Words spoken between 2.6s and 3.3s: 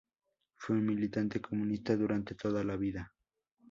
la vida.